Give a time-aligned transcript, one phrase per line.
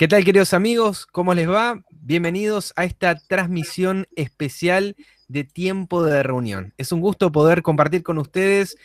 [0.00, 1.04] ¿Qué tal queridos amigos?
[1.04, 1.84] ¿Cómo les va?
[1.90, 4.96] Bienvenidos a esta transmisión especial
[5.28, 6.72] de tiempo de reunión.
[6.78, 8.78] Es un gusto poder compartir con ustedes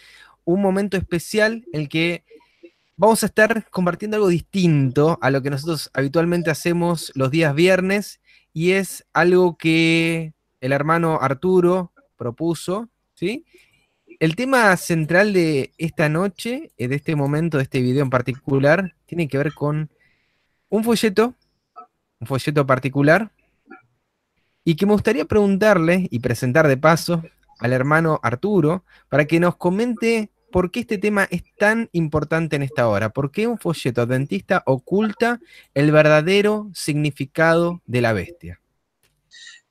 [0.44, 2.26] un momento especial en el que
[2.98, 8.20] vamos a estar compartiendo algo distinto a lo que nosotros habitualmente hacemos los días viernes
[8.52, 13.46] y es algo que el hermano Arturo propuso, ¿sí?
[14.20, 18.96] El tema central de esta noche, eh, de este momento, de este video en particular,
[19.06, 19.90] tiene que ver con
[20.70, 21.34] un folleto,
[22.20, 23.32] un folleto particular,
[24.64, 27.24] y que me gustaría preguntarle y presentar de paso
[27.60, 32.64] al hermano Arturo para que nos comente por qué este tema es tan importante en
[32.64, 35.40] esta hora, por qué un folleto adventista oculta
[35.74, 38.62] el verdadero significado de la bestia.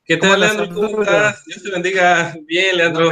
[0.03, 0.69] ¿Qué tal, Leandro?
[0.73, 1.43] ¿Cómo estás?
[1.45, 2.35] Dios te bendiga.
[2.45, 3.09] Bien, Leandro.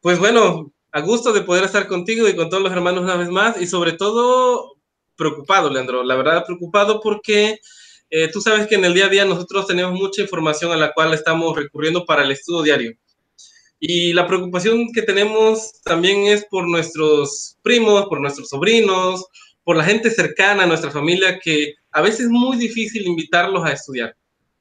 [0.00, 3.28] Pues bueno, a gusto de poder estar contigo y con todos los hermanos una vez
[3.28, 4.76] más y sobre todo
[5.20, 7.60] preocupado, Leandro, la verdad preocupado porque
[8.08, 10.92] eh, tú sabes que en el día a día nosotros tenemos mucha información a la
[10.92, 12.92] cual estamos recurriendo para el estudio diario.
[13.78, 19.26] Y la preocupación que tenemos también es por nuestros primos, por nuestros sobrinos,
[19.62, 23.72] por la gente cercana a nuestra familia que a veces es muy difícil invitarlos a
[23.72, 24.16] estudiar.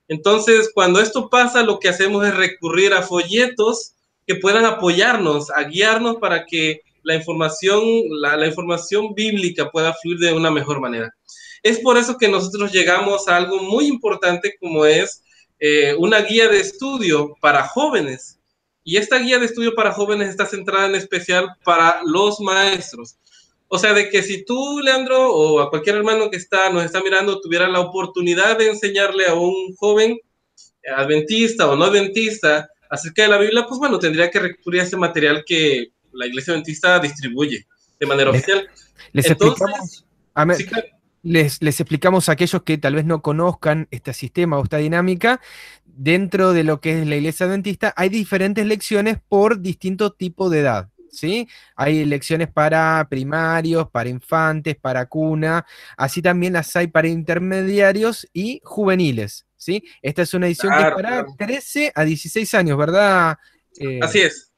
[0.09, 3.93] Entonces, cuando esto pasa, lo que hacemos es recurrir a folletos
[4.27, 7.83] que puedan apoyarnos, a guiarnos para que la información,
[8.21, 11.13] la, información bíblica pueda fluir de una mejor manera.
[11.63, 15.23] Es por eso que nosotros llegamos a algo muy importante como es
[15.59, 18.39] eh, una guía de estudio para jóvenes.
[18.83, 23.17] Y esta guía de estudio para jóvenes está centrada en especial para los maestros.
[23.67, 27.03] O sea, de que si tú, Leandro, o a cualquier hermano que está, nos está
[27.03, 30.17] mirando, tuviera la oportunidad de enseñarle a un joven
[30.95, 34.97] adventista o no adventista acerca de la Biblia, pues bueno, tendría que recurrir a ese
[34.97, 37.65] material que la Iglesia Adventista distribuye
[37.99, 38.67] de manera oficial.
[39.13, 40.05] Les explicamos,
[41.23, 45.41] les, explicamos a aquellos que tal vez no conozcan este sistema o esta dinámica,
[45.85, 50.59] dentro de lo que es la Iglesia Adventista hay diferentes lecciones por distinto tipo de
[50.59, 50.89] edad.
[51.11, 51.47] ¿Sí?
[51.75, 55.65] Hay lecciones para primarios, para infantes, para cuna,
[55.97, 59.83] así también las hay para intermediarios y juveniles, ¿sí?
[60.03, 63.39] Esta es una edición que es para 13 a 16 años, ¿verdad?
[63.79, 64.49] Eh, así es.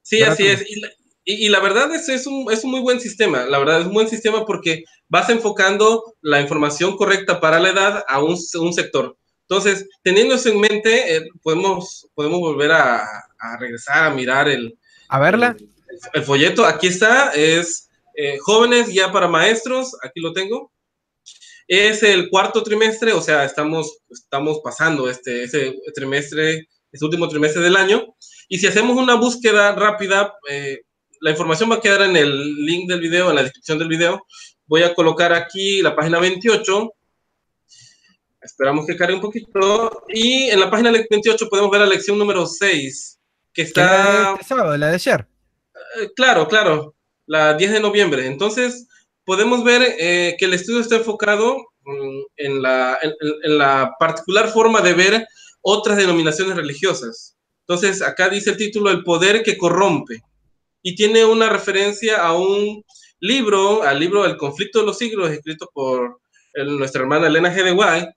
[0.00, 0.64] Sí, así es.
[0.68, 0.88] Y, la
[1.60, 3.44] verdad es, es, un, es un muy buen sistema.
[3.44, 8.04] La verdad es un buen sistema porque vas enfocando la información correcta para la edad
[8.08, 9.16] a un, un sector.
[9.42, 13.02] Entonces, teniendo eso en mente, eh, podemos, podemos volver a,
[13.38, 14.78] a, regresar a mirar el...
[15.08, 15.56] A verla.
[16.12, 16.64] El, folleto.
[16.64, 17.32] Aquí está.
[17.32, 19.96] Es eh, Jóvenes ya para Maestros.
[20.04, 20.70] Aquí lo tengo.
[21.66, 27.62] Es el cuarto trimestre, o sea, estamos, estamos pasando este ese trimestre, este último trimestre
[27.62, 28.16] del año.
[28.48, 30.80] Y si hacemos una búsqueda rápida, eh,
[31.20, 34.26] la información va a quedar en el link del video, en la descripción del video.
[34.66, 36.92] Voy a colocar aquí la página 28.
[38.40, 40.04] Esperamos que cargue un poquito.
[40.08, 43.20] Y en la página 28 podemos ver la lección número 6,
[43.52, 44.32] que está...
[44.32, 45.26] Este sábado, la de ayer.
[46.00, 46.94] Eh, claro, claro,
[47.26, 48.26] la 10 de noviembre.
[48.26, 48.88] Entonces,
[49.24, 54.80] podemos ver eh, que el estudio está enfocado mm, en la, en la particular forma
[54.80, 55.26] de ver
[55.60, 57.36] otras denominaciones religiosas.
[57.66, 60.22] Entonces, acá dice el título, El poder que corrompe
[60.82, 62.84] y tiene una referencia a un
[63.20, 66.20] libro, al libro El conflicto de los siglos, escrito por
[66.54, 67.62] nuestra hermana Elena G.
[67.62, 68.08] de Guay,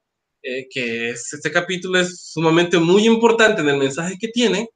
[0.41, 4.69] eh, que este capítulo es sumamente muy importante en el mensaje que tiene.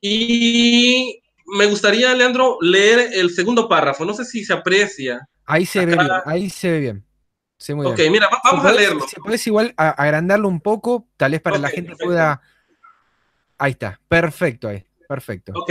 [0.00, 4.04] Y me gustaría, Leandro, leer el segundo párrafo.
[4.04, 5.26] No sé si se aprecia.
[5.46, 7.04] Ahí se ve bien, ahí se ve bien.
[7.84, 9.06] ok, mira, vamos a leerlo.
[9.06, 12.40] Si puedes igual agrandarlo un poco, tal vez para la gente pueda...
[13.56, 15.52] Ahí está, perfecto ahí, perfecto.
[15.54, 15.70] Ok,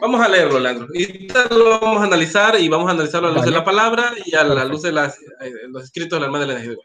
[0.00, 0.88] Vamos a leerlo, Leandro.
[0.92, 4.14] Y lo vamos a analizar y vamos a analizarlo a la luz de la palabra
[4.24, 6.76] y a la luz de las, eh, los escritos de la Madre de la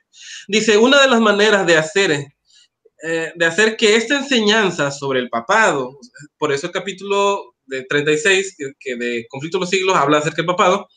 [0.48, 2.12] Dice, una de las maneras de hacer,
[3.04, 5.98] eh, de hacer que esta enseñanza sobre el papado,
[6.38, 10.46] por eso el capítulo de 36, que, de Conflicto de los Siglos habla acerca del
[10.46, 10.88] papado,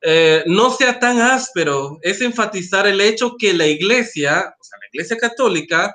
[0.00, 4.86] eh, no sea tan áspero, es enfatizar el hecho que la iglesia, o sea, la
[4.92, 5.92] iglesia católica,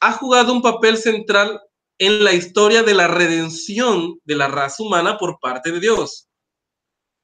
[0.00, 1.60] ha jugado un papel central
[1.98, 6.28] en la historia de la redención de la raza humana por parte de Dios.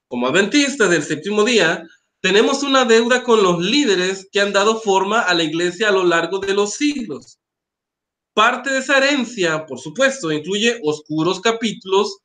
[0.09, 1.87] Como adventistas del séptimo día,
[2.21, 6.05] tenemos una deuda con los líderes que han dado forma a la iglesia a lo
[6.05, 7.39] largo de los siglos.
[8.35, 12.19] Parte de esa herencia, por supuesto, incluye oscuros capítulos,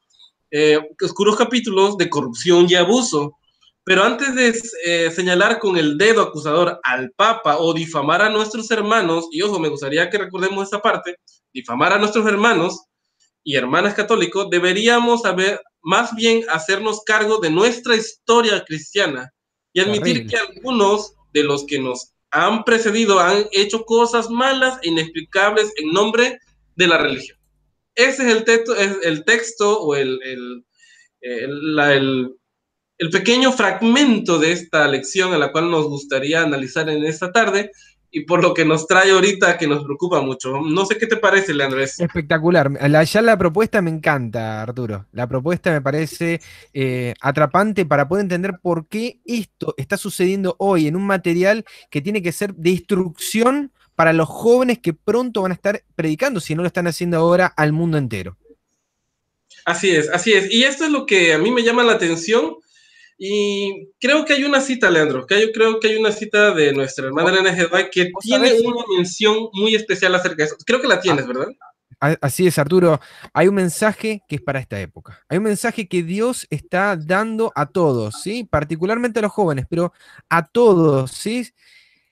[0.52, 3.38] eh, oscuros capítulos de corrupción y abuso.
[3.86, 4.54] Pero antes de
[4.84, 9.60] eh, señalar con el dedo acusador al Papa o difamar a nuestros hermanos, y ojo,
[9.60, 11.18] me gustaría que recordemos esa parte,
[11.54, 12.86] difamar a nuestros hermanos
[13.44, 19.32] y hermanas católicos, deberíamos saber más bien hacernos cargo de nuestra historia cristiana
[19.72, 24.90] y admitir que algunos de los que nos han precedido, han hecho cosas malas e
[24.90, 26.40] inexplicables en nombre
[26.76, 27.38] de la religión.
[27.94, 30.66] Ese es el texto, es el texto o el, el,
[31.22, 32.36] el
[33.12, 37.72] pequeño fragmento de esta lección a la cual nos gustaría analizar en esta tarde
[38.16, 40.62] y por lo que nos trae ahorita que nos preocupa mucho.
[40.62, 42.00] No sé qué te parece, Leandrés.
[42.00, 42.72] Espectacular.
[42.90, 45.06] La, ya la propuesta me encanta, Arturo.
[45.12, 46.40] La propuesta me parece
[46.74, 52.02] eh, atrapante para poder entender por qué esto está sucediendo hoy en un material que
[52.02, 56.56] tiene que ser de instrucción para los jóvenes que pronto van a estar predicando, si
[56.56, 58.38] no lo están haciendo ahora, al mundo entero.
[59.66, 60.50] Así es, así es.
[60.54, 62.56] Y esto es lo que a mí me llama la atención
[63.18, 66.74] y creo que hay una cita, Leandro, que yo creo que hay una cita de
[66.74, 70.58] nuestra hermana Elena Gedvay que tiene una mención muy especial acerca de eso.
[70.66, 71.48] Creo que la tienes, ah, ¿verdad?
[72.22, 73.00] Así es, Arturo.
[73.34, 75.24] Hay un mensaje que es para esta época.
[75.30, 78.44] Hay un mensaje que Dios está dando a todos, ¿sí?
[78.44, 79.94] Particularmente a los jóvenes, pero
[80.30, 81.50] a todos, ¿sí?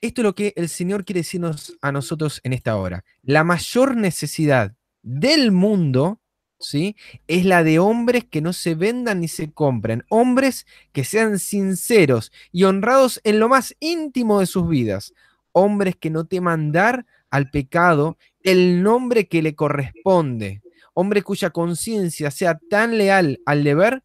[0.00, 3.04] Esto es lo que el Señor quiere decirnos a nosotros en esta hora.
[3.22, 6.20] La mayor necesidad del mundo
[6.58, 6.96] ¿sí?
[7.26, 12.32] Es la de hombres que no se vendan ni se compren, hombres que sean sinceros
[12.52, 15.12] y honrados en lo más íntimo de sus vidas,
[15.52, 20.62] hombres que no teman dar al pecado el nombre que le corresponde,
[20.94, 24.02] hombres cuya conciencia sea tan leal al deber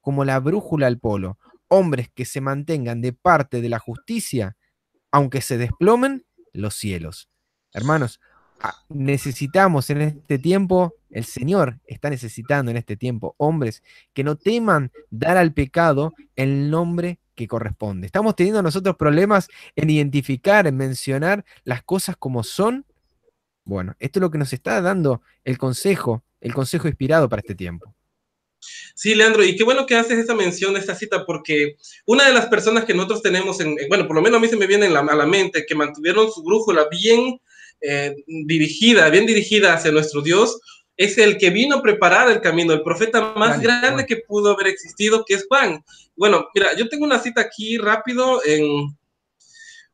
[0.00, 1.38] como la brújula al polo,
[1.68, 4.56] hombres que se mantengan de parte de la justicia,
[5.10, 7.28] aunque se desplomen los cielos.
[7.72, 8.20] Hermanos,
[8.88, 13.82] necesitamos en este tiempo, el Señor está necesitando en este tiempo hombres
[14.12, 18.06] que no teman dar al pecado el nombre que corresponde.
[18.06, 22.84] Estamos teniendo nosotros problemas en identificar, en mencionar las cosas como son.
[23.64, 27.54] Bueno, esto es lo que nos está dando el consejo, el consejo inspirado para este
[27.54, 27.94] tiempo.
[28.94, 31.76] Sí, Leandro, y qué bueno que haces esa mención esta cita, porque
[32.06, 34.56] una de las personas que nosotros tenemos, en, bueno, por lo menos a mí se
[34.56, 37.40] me viene a la mente, que mantuvieron su brújula bien
[37.80, 40.58] eh, dirigida, bien dirigida hacia nuestro Dios,
[40.98, 44.66] es el que vino a preparar el camino, el profeta más grande que pudo haber
[44.66, 45.82] existido, que es Juan.
[46.16, 48.98] Bueno, mira, yo tengo una cita aquí rápido en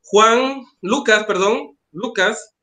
[0.01, 2.55] Juan, Lucas, perdón, Lucas.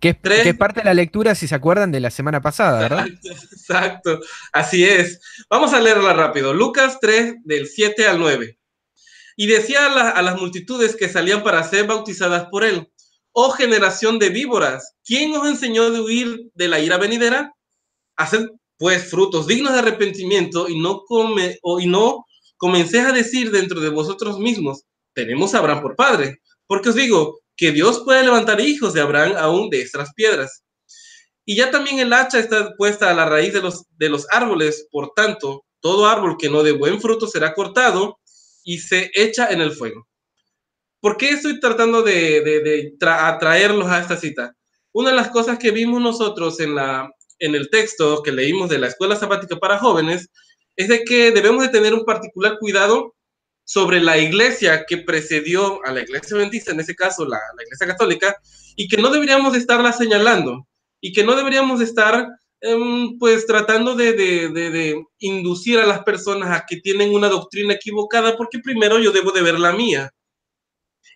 [0.00, 3.06] Que, es parte de la lectura, si se acuerdan, de la semana pasada, ¿verdad?
[3.24, 4.20] Exacto,
[4.52, 5.20] así es.
[5.50, 6.54] Vamos a leerla rápido.
[6.54, 8.58] Lucas 3, del 7 al 9.
[9.36, 12.90] Y decía a las multitudes que salían para ser bautizadas por él
[13.38, 17.52] oh generación de víboras, ¿quién os enseñó de huir de la ira venidera?
[18.16, 18.46] Haced
[18.78, 22.24] pues frutos dignos de arrepentimiento y no, come, o, y no
[22.56, 24.84] comencéis a decir dentro de vosotros mismos,
[25.14, 29.34] tenemos a Abraham por padre, porque os digo que Dios puede levantar hijos de Abraham
[29.36, 30.62] aún de estas piedras.
[31.44, 34.88] Y ya también el hacha está puesta a la raíz de los, de los árboles,
[34.90, 38.18] por tanto, todo árbol que no dé buen fruto será cortado
[38.64, 40.08] y se echa en el fuego.
[41.06, 44.56] ¿Por qué estoy tratando de, atraerlos a esta cita?
[44.90, 46.74] Una de las cosas que vimos nosotros en,
[47.38, 50.28] el texto que leímos de la Escuela Sabática para Jóvenes
[50.74, 53.14] es de que debemos de tener un particular cuidado
[53.62, 58.36] sobre la iglesia que precedió a la iglesia bendita, en ese caso la, iglesia católica,
[58.74, 60.66] y que no deberíamos de estarla señalando
[61.00, 62.26] y que no deberíamos de estar
[62.62, 68.36] em, pues tratando de, de, inducir a las personas a que tienen una doctrina equivocada,
[68.36, 70.10] porque primero yo debo de ver la mía.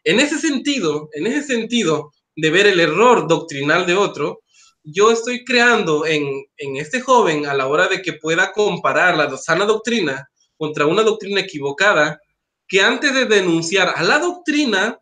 [0.05, 4.41] En ese sentido, en ese sentido de ver el error doctrinal de otro,
[4.82, 6.24] yo estoy creando en,
[6.56, 11.41] este joven a la hora de que pueda comparar la sana doctrina contra una doctrina
[11.41, 12.20] equivocada,
[12.67, 14.98] que antes de denunciar a la doctrina,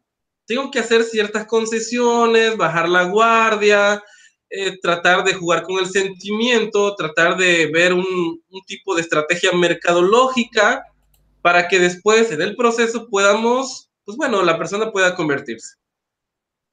[0.46, 4.02] tengo que hacer ciertas concesiones, bajar la guardia,
[4.50, 10.82] eh, tratar de jugar con el sentimiento, tratar de ver un, tipo de estrategia mercadológica
[11.42, 15.76] para que después en el proceso podamos pues bueno, la persona pueda convertirse.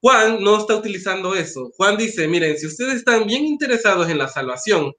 [0.00, 1.70] Juan no está utilizando eso.
[1.76, 4.94] Juan dice, miren, si ustedes están bien interesados en la salvación,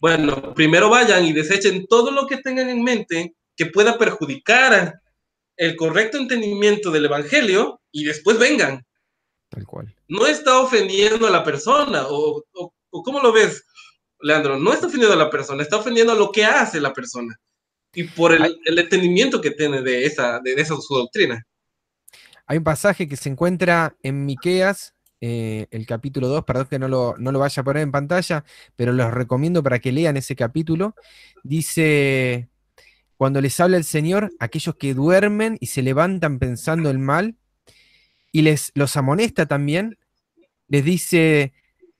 [0.00, 5.00] bueno, primero vayan y desechen todo lo que tengan en mente que pueda perjudicar
[5.56, 8.84] el correcto entendimiento del Evangelio y después vengan.
[9.48, 9.94] Tal cual.
[10.08, 12.42] No está ofendiendo a la persona, o,
[12.90, 13.64] ¿cómo lo ves,
[14.18, 14.58] Leandro?
[14.58, 17.38] No está ofendiendo a la persona, está ofendiendo a lo que hace la persona
[17.94, 21.46] y por el, entendimiento que tiene de esa, de esa su doctrina.
[22.48, 26.88] Hay un pasaje que se encuentra en Miqueas, eh, el capítulo 2, perdón que no
[26.88, 28.42] lo, no lo vaya a poner en pantalla,
[28.74, 30.94] pero los recomiendo para que lean ese capítulo.
[31.44, 32.48] Dice,
[33.18, 37.36] cuando les habla el Señor, aquellos que duermen y se levantan pensando el mal,
[38.32, 39.98] y les los amonesta también,
[40.68, 41.52] les dice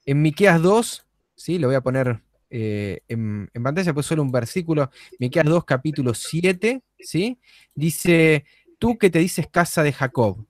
[0.07, 1.59] en Miqueas 2, ¿sí?
[1.59, 4.89] lo voy a poner eh, en, en, pantalla, pues solo un versículo,
[5.19, 7.37] Miqueas 2, capítulo 7, ¿sí?
[7.75, 8.45] dice,
[8.79, 10.47] tú que te dices casa de Jacob,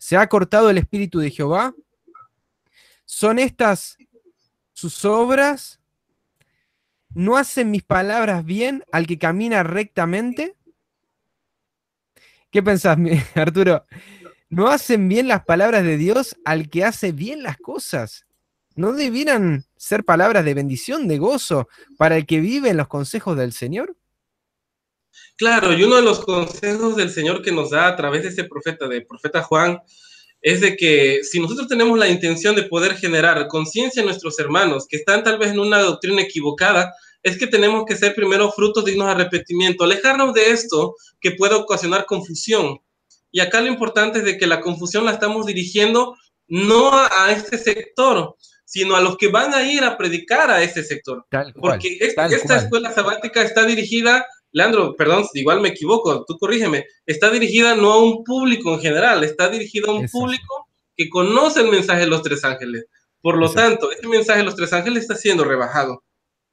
[0.00, 1.74] ¿Se ha cortado el espíritu de Jehová?
[3.04, 3.98] ¿Son estas
[4.72, 5.78] sus obras?
[7.10, 10.56] ¿No hacen mis palabras bien al que camina rectamente?
[12.50, 12.96] ¿Qué pensás,
[13.34, 13.84] Arturo?
[14.48, 18.24] ¿No hacen bien las palabras de Dios al que hace bien las cosas?
[18.76, 23.36] ¿No debieran ser palabras de bendición, de gozo, para el que vive en los consejos
[23.36, 23.98] del Señor?
[25.40, 28.44] Claro, y uno de los consejos del Señor que nos da a través de ese
[28.44, 29.80] profeta, de profeta Juan,
[30.42, 34.86] es de que si nosotros tenemos la intención de poder generar conciencia en nuestros hermanos
[34.86, 36.92] que están tal vez en una doctrina equivocada,
[37.22, 41.54] es que tenemos que ser primero frutos dignos de arrepentimiento, alejarnos de esto que puede
[41.54, 42.78] ocasionar confusión.
[43.32, 46.18] Y acá lo importante es de que la confusión la estamos dirigiendo
[46.48, 50.84] no a, este sector, sino a los que van a ir a predicar a ese
[50.84, 51.24] sector.
[51.58, 52.26] Porque esta,
[52.58, 58.02] escuela sabática está dirigida Leandro, perdón, igual me equivoco, tú corrígeme, está dirigida no a
[58.02, 62.22] un público en general, está dirigida a un público que conoce el mensaje de los
[62.22, 62.86] tres ángeles.
[63.22, 66.02] Por lo tanto, este mensaje de los tres ángeles está siendo rebajado.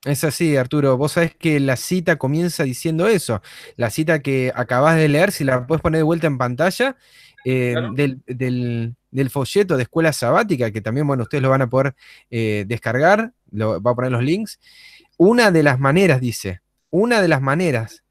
[0.05, 0.95] Es así, Arturo.
[0.97, 3.41] Vos sabés que la cita comienza diciendo eso.
[3.75, 6.97] La cita que acabas de leer, si la puedes poner de vuelta en pantalla,
[7.43, 11.95] eh, del, folleto de escuela sabática, que también, bueno, ustedes lo van a poder
[12.29, 14.59] eh, descargar, lo, va a poner los links.
[15.17, 18.03] Una de las maneras, dice, una de las maneras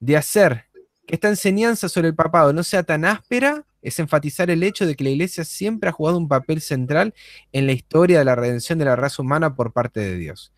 [0.00, 0.66] de hacer
[1.06, 4.96] que esta enseñanza sobre el papado no sea tan áspera es enfatizar el hecho de
[4.96, 7.14] que la iglesia siempre ha jugado un papel central
[7.52, 10.52] en la historia de la redención de la raza humana por parte de Dios.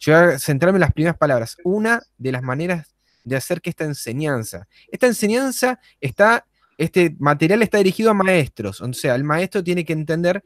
[0.00, 1.56] Yo voy a centrarme en las primeras palabras.
[1.64, 7.78] Una de las maneras de hacer que esta enseñanza, esta enseñanza está, este material está
[7.78, 10.42] dirigido a maestros, o sea, el maestro tiene que entender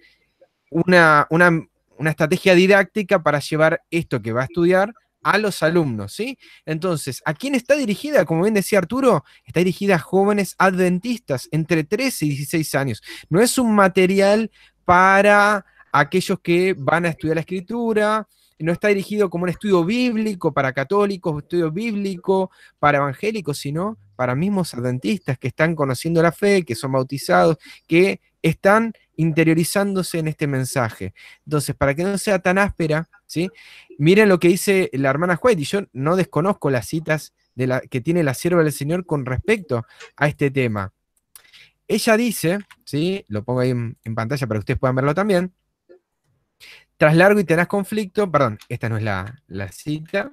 [0.70, 1.50] una, una,
[1.98, 6.38] una estrategia didáctica para llevar esto que va a estudiar a los alumnos, ¿sí?
[6.66, 8.24] Entonces, ¿a quién está dirigida?
[8.24, 13.02] Como bien decía Arturo, está dirigida a jóvenes adventistas entre 13 y 16 años.
[13.28, 14.50] No es un material
[14.84, 18.26] para aquellos que van a estudiar la escritura,
[18.62, 24.34] no está dirigido como un estudio bíblico para católicos, estudio bíblico para evangélicos, sino para
[24.34, 30.46] mismos adventistas que están conociendo la fe, que son bautizados, que están interiorizándose en este
[30.46, 31.14] mensaje.
[31.44, 33.50] Entonces, para que no sea tan áspera, ¿sí?
[33.98, 37.80] Miren lo que dice la hermana White, y yo no desconozco las citas de la,
[37.80, 40.92] que tiene la sierva del Señor con respecto a este tema.
[41.86, 43.24] Ella dice, ¿sí?
[43.28, 45.52] lo pongo ahí en, pantalla para que ustedes puedan verlo también,
[46.96, 50.32] tras largo y tenaz conflicto, perdón, esta no es la, la cita,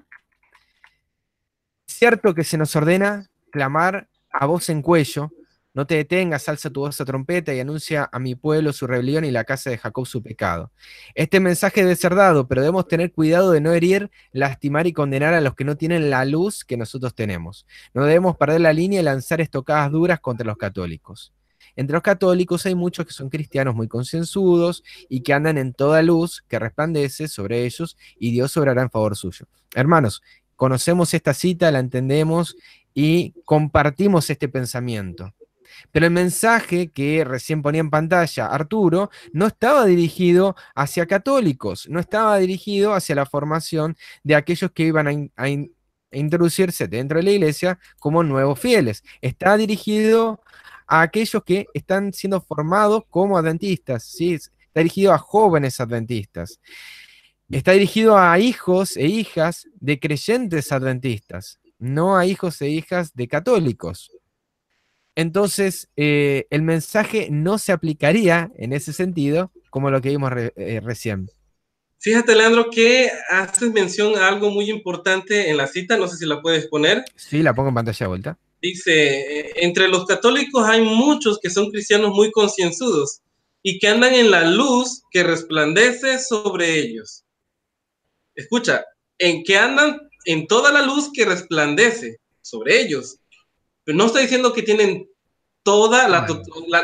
[1.86, 5.32] cierto que se nos ordena clamar a voz en cuello
[5.74, 9.24] no te detengas, alza tu voz a trompeta y anuncia a mi pueblo su rebelión
[9.24, 10.72] y la casa de Jacob su pecado.
[11.14, 15.36] Este mensaje debe ser dado, pero debemos tener cuidado de no herir, lastimar y condenar
[15.36, 17.68] a los que no tienen la luz que nosotros tenemos.
[17.94, 21.34] No debemos perder la línea y lanzar estocadas duras contra los católicos.
[21.76, 26.02] Entre los católicos hay muchos que son cristianos muy concienzudos y que andan en toda
[26.02, 29.46] luz que resplandece sobre ellos y Dios obrará en favor suyo.
[29.76, 30.24] Hermanos,
[30.56, 32.58] conocemos esta cita, la entendemos
[32.94, 35.34] y compartimos este pensamiento.
[35.92, 42.00] Pero el mensaje que recién ponía en pantalla Arturo no estaba dirigido hacia católicos, no
[42.00, 45.48] estaba dirigido hacia la formación de aquellos que iban a,
[46.12, 49.04] introducirse dentro de la iglesia como nuevos fieles.
[49.22, 50.42] Está dirigido
[50.88, 54.34] a aquellos que están siendo formados como adventistas, ¿sí?
[54.34, 56.60] está dirigido a jóvenes adventistas.
[57.50, 63.28] Está dirigido a hijos e hijas de creyentes adventistas, no a hijos e hijas de
[63.28, 64.12] católicos.
[65.20, 70.80] Entonces, eh, el mensaje no se aplicaría en ese sentido como lo que vimos eh,
[70.82, 71.30] recién.
[71.98, 76.26] Fíjate, Leandro, que haces mención a algo muy importante en la cita, no sé si
[76.26, 77.04] la puedes poner.
[77.18, 78.38] Sí, la pongo en pantalla de vuelta.
[78.62, 83.20] Dice, eh, entre los católicos hay muchos que son cristianos muy concienzudos
[83.62, 87.26] y que andan en la luz que resplandece sobre ellos.
[88.36, 88.86] Escucha,
[89.18, 93.19] en que andan en toda la luz que resplandece sobre ellos.
[93.90, 95.10] Pero no está diciendo que tienen
[95.64, 96.28] toda la,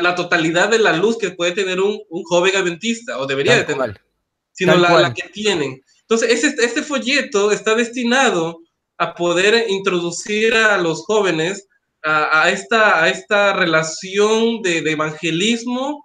[0.00, 3.62] la, totalidad de la luz que puede tener un, un joven adventista, o debería de
[3.62, 4.02] tener,
[4.50, 5.80] sino la, la, que tienen.
[6.00, 8.58] Entonces, este, este folleto está destinado
[8.98, 11.68] a poder introducir a los jóvenes
[12.02, 16.04] a, a esta, a esta relación de, de, evangelismo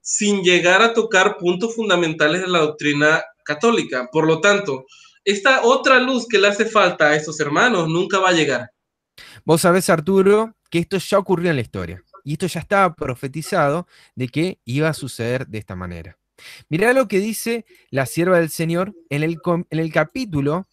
[0.00, 4.08] sin llegar a tocar puntos fundamentales de la doctrina católica.
[4.10, 4.84] Por lo tanto,
[5.24, 8.68] esta otra luz que le hace falta a estos hermanos nunca va a llegar.
[9.44, 12.02] Vos sabés, Arturo, que esto ya ocurrió en la historia.
[12.24, 16.18] Y esto ya estaba profetizado de que iba a suceder de esta manera.
[16.68, 19.38] Mirá lo que dice la sierva del Señor en el,
[19.70, 20.66] en el capítulo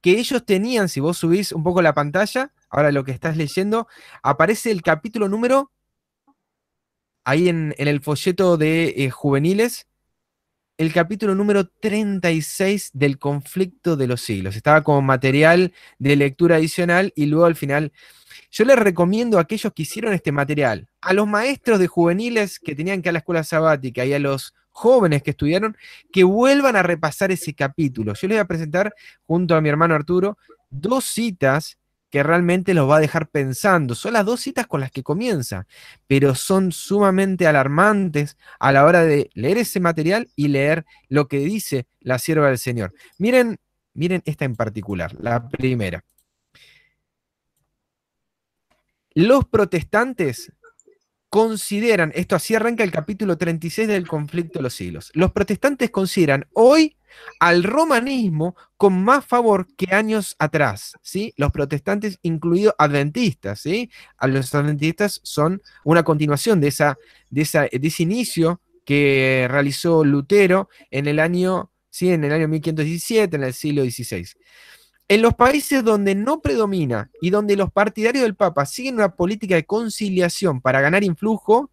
[0.00, 3.86] que ellos tenían, si vos subís un poco la pantalla, ahora lo que estás leyendo,
[4.22, 5.70] aparece el capítulo número
[7.24, 9.86] ahí en, el folleto de eh, juveniles,
[10.80, 14.56] el capítulo número 36 del conflicto de los siglos.
[14.56, 17.92] Estaba como material de lectura adicional y luego al final
[18.50, 22.74] yo les recomiendo a aquellos que hicieron este material, a los maestros de juveniles que
[22.74, 25.76] tenían que ir a la escuela sabática y a los jóvenes que estudiaron,
[26.10, 28.14] que vuelvan a repasar ese capítulo.
[28.14, 28.94] Yo les voy a presentar,
[29.26, 30.38] junto a mi hermano Arturo,
[30.70, 31.76] dos citas
[32.10, 33.94] que realmente los va a dejar pensando.
[33.94, 35.66] Son las dos citas con las que comienza,
[36.06, 41.38] pero son sumamente alarmantes a la hora de leer ese material y leer lo que
[41.38, 42.92] dice la sierva del Señor.
[43.18, 43.58] Miren,
[43.94, 46.04] miren esta en particular, la primera.
[49.14, 50.52] Los protestantes
[51.30, 56.46] consideran, esto así arranca el capítulo 36 del conflicto de los siglos, los protestantes consideran
[56.52, 56.96] hoy
[57.38, 61.32] al romanismo con más favor que años atrás, ¿sí?
[61.36, 63.90] Los protestantes, incluidos adventistas, ¿sí?
[64.16, 66.98] A los adventistas son una continuación de, esa,
[67.30, 72.10] de, esa, ese inicio que realizó Lutero en el año, ¿sí?
[72.10, 74.26] En el año 1517, en el siglo XVI.
[75.10, 79.56] En los países donde no predomina y donde los partidarios del Papa siguen una política
[79.56, 81.68] de conciliación para ganar influjo,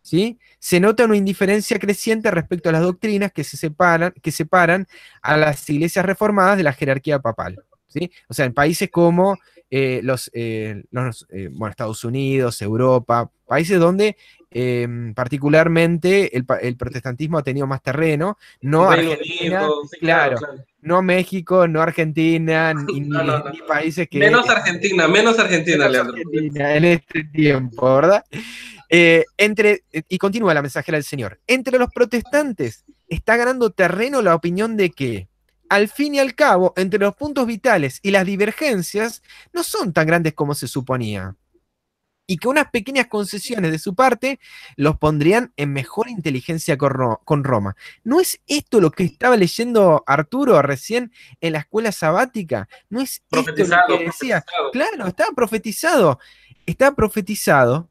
[0.00, 0.38] ¿sí?
[0.60, 4.86] se nota una indiferencia creciente respecto a las doctrinas que, se separan, que separan
[5.22, 7.60] a las iglesias reformadas de la jerarquía papal.
[7.88, 8.12] ¿sí?
[8.28, 9.38] O sea, en países como
[9.68, 10.84] eh, los, eh,
[11.30, 14.16] eh, Estados Unidos, Europa, países donde
[14.54, 19.66] Em, particularmente el, protestantismo ha tenido más terreno, no Argentina,
[19.98, 20.38] claro,
[20.82, 23.08] no México, no Argentina, ni,
[23.66, 24.18] países que...
[24.18, 26.16] Menos Argentina, menos Argentina, Leandro.
[26.32, 28.24] en este tiempo, ¿verdad?
[28.90, 34.34] Eh, entre, y continúa la mensajera del Señor, entre los protestantes está ganando terreno la
[34.34, 35.28] opinión de que,
[35.70, 39.22] al fin y al cabo, entre los puntos vitales y las divergencias
[39.54, 41.36] no son tan grandes como se suponía
[42.26, 44.38] y que unas pequeñas concesiones de su parte
[44.76, 47.76] los pondrían en mejor inteligencia con Roma.
[48.04, 52.68] ¿No es esto lo que estaba leyendo Arturo recién en la escuela sabática?
[52.88, 54.44] ¿No es esto lo que decía?
[54.72, 56.18] Claro, estaba profetizado.
[56.64, 57.90] Estaba profetizado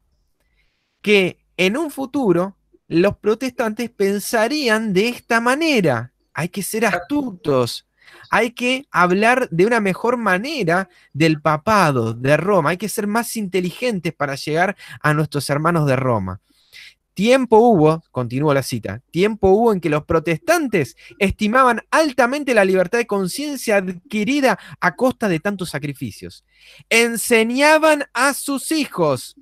[1.02, 2.56] que en un futuro
[2.88, 6.12] los protestantes pensarían de esta manera.
[6.32, 7.86] Hay que ser astutos,
[8.30, 13.36] hay que hablar de una mejor manera del papado de Roma, hay que ser más
[13.36, 16.40] inteligentes para llegar a nuestros hermanos de Roma.
[17.14, 22.98] Tiempo hubo, continúo la cita, tiempo hubo en que los protestantes estimaban altamente la libertad
[22.98, 26.42] de conciencia adquirida a costa de tantos sacrificios.
[26.88, 29.36] Enseñaban a sus hijos,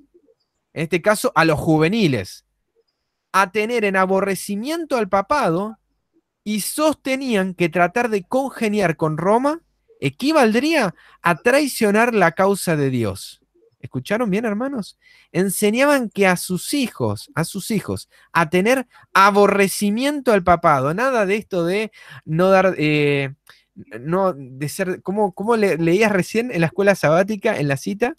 [0.73, 2.45] en este caso a los juveniles,
[3.31, 5.77] a tener en aborrecimiento al papado
[6.43, 9.61] y sostenían que tratar de congeniar con Roma
[9.99, 13.41] equivaldría a traicionar la causa de Dios.
[13.79, 14.97] ¿Escucharon bien, hermanos?
[15.31, 20.93] Enseñaban que a sus hijos, a sus hijos, a tener aborrecimiento al papado.
[20.93, 21.91] Nada de esto de
[22.23, 23.33] no dar, eh,
[23.99, 28.15] no, de ser, ¿cómo, leías recién en la escuela sabática, en la cita?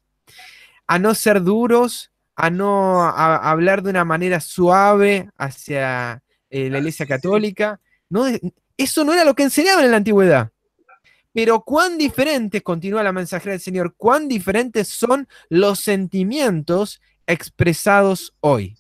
[0.89, 7.07] A no ser duros, a no hablar de una manera suave hacia eh, la iglesia
[7.07, 7.81] católica,
[8.77, 10.53] eso no era lo que enseñaban en la antigüedad.
[11.33, 18.77] Pero cuán diferentes, continúa la mensajera del Señor, cuán diferentes son los sentimientos expresados hoy.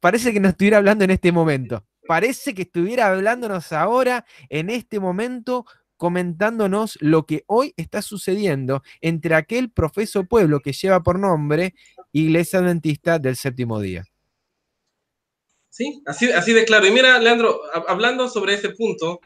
[0.00, 1.84] Parece que nos estuviera hablando en este momento.
[2.06, 5.64] Parece que estuviera hablándonos ahora, en este momento,
[5.96, 11.74] comentándonos lo que hoy está sucediendo entre aquel profeso pueblo que lleva por nombre
[12.12, 14.04] Iglesia Adventista del Séptimo Día.
[15.74, 16.86] Sí, así, así de claro.
[16.86, 19.18] Y mira, Leandro, hablando sobre ese punto,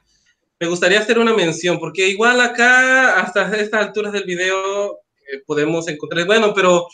[0.58, 4.94] me gustaría hacer una mención, porque igual acá, hasta estas alturas del video,
[5.30, 6.88] eh, podemos encontrar, bueno, pero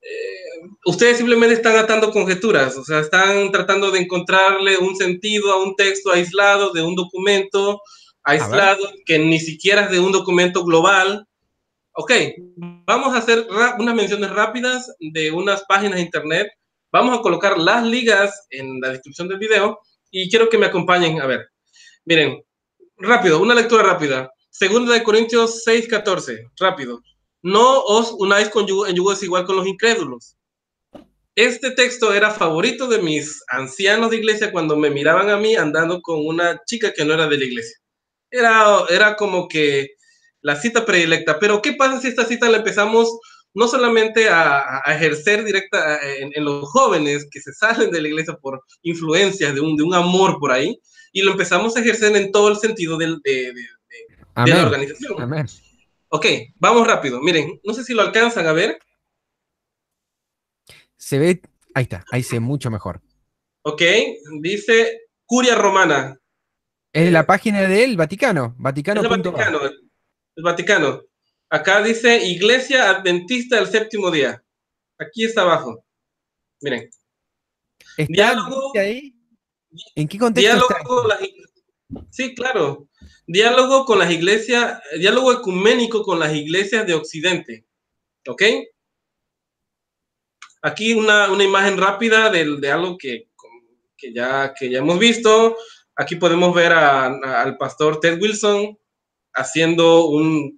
[0.00, 5.62] eh, ustedes simplemente están atando conjeturas, o sea, están tratando de encontrarle un sentido a
[5.62, 7.82] un texto aislado de un documento
[8.22, 11.26] aislado que ni siquiera es de un documento global.
[11.92, 12.12] Ok,
[12.86, 13.46] vamos a hacer
[13.78, 16.48] unas menciones rápidas de unas páginas de internet
[16.90, 19.78] Vamos a colocar las ligas en la descripción del video
[20.10, 21.48] y quiero que me acompañen a ver.
[22.06, 22.42] Miren,
[22.96, 24.30] rápido, una lectura rápida.
[24.48, 27.02] Segunda de Corintios 6, 14, rápido.
[27.42, 30.36] No os unáis con yugo, en yugo igual con los incrédulos.
[31.34, 36.00] Este texto era favorito de mis ancianos de iglesia cuando me miraban a mí andando
[36.00, 37.76] con una chica que no era de la iglesia.
[38.30, 39.90] Era, era como que
[40.40, 41.38] la cita predilecta.
[41.38, 43.20] Pero ¿qué pasa si esta cita la empezamos
[43.58, 48.62] no solamente a, ejercer directa en, los jóvenes que se salen de la iglesia por
[48.82, 50.80] influencias de un, de un amor por ahí,
[51.12, 53.52] y lo empezamos a ejercer en todo el sentido de, de,
[54.36, 55.20] la organización.
[55.20, 55.46] Amén.
[56.08, 57.20] Ok, vamos rápido.
[57.20, 58.78] Miren, no sé si lo alcanzan a ver.
[60.96, 61.42] Se ve,
[61.74, 63.00] ahí está, ahí se ve mucho mejor.
[63.62, 63.82] Ok,
[64.40, 66.16] dice Curia Romana.
[66.92, 69.00] Es la página del Vaticano, Vaticano.
[69.00, 71.02] el Vaticano, el Vaticano.
[71.50, 74.42] Acá dice Iglesia Adventista del Séptimo Día.
[74.98, 75.84] Aquí está abajo.
[76.60, 76.90] Miren.
[78.08, 79.14] diálogo, ahí?
[79.94, 81.08] ¿En qué contexto diálogo
[82.10, 82.88] Sí, claro.
[83.26, 87.66] Diálogo con las iglesias, diálogo ecuménico con las iglesias de Occidente.
[88.26, 88.42] ¿Ok?
[90.60, 93.28] Aquí una, imagen rápida de, algo que,
[94.12, 95.56] ya, que ya hemos visto.
[95.96, 98.78] Aquí podemos ver al pastor Ted Wilson
[99.32, 100.57] haciendo un,